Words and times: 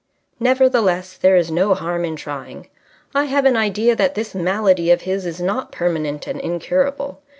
"Nevertheless, 0.39 1.15
there 1.15 1.35
is 1.35 1.51
no 1.51 1.75
harm 1.75 2.05
in 2.05 2.15
trying. 2.15 2.69
I 3.13 3.25
have 3.25 3.45
an 3.45 3.55
idea 3.55 3.95
that 3.95 4.15
this 4.15 4.33
malady 4.33 4.89
of 4.89 5.01
his 5.01 5.27
is 5.27 5.39
not 5.39 5.71
permanent 5.71 6.25
and 6.25 6.41
incurable. 6.41 7.19